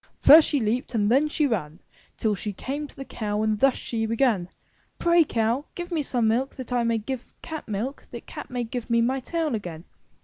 [0.11, 1.77] *' '"^First she leaped and then she ran
[2.17, 4.49] Till she came to the cow and thus she began;
[4.97, 8.63] "Pray, Cow, give me some milk that I may give cat milk, that cat may
[8.63, 9.83] give me my tail again.''